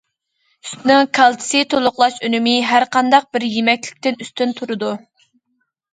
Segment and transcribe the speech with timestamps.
[0.67, 4.91] سۈتنىڭ كالتسىي تولۇقلاش ئۈنۈمى ھەر قانداق بىر يېمەكلىكتىن ئۈستۈن تۇرىدۇ.